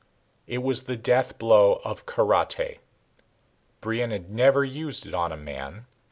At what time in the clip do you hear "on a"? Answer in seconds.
5.13-5.37